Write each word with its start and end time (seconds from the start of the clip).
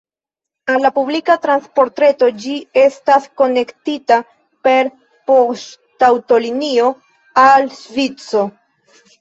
Al 0.75 0.79
la 0.85 0.89
publika 0.93 1.35
transportreto 1.41 2.29
ĝi 2.45 2.55
estas 2.85 3.27
konektita 3.41 4.17
per 4.69 4.91
poŝtaŭtolinio 5.33 6.91
al 7.47 7.73
Ŝvico. 7.85 8.45